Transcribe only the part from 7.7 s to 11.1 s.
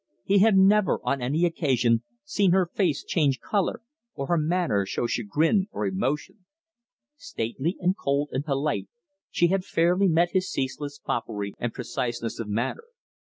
and cold and polite, she had fairly met his ceaseless